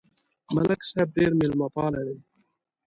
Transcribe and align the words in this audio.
ملک 0.55 0.81
صاحب 0.89 1.09
ډېر 1.17 1.31
مېلمهپاله 1.39 1.99
دی. 2.07 2.17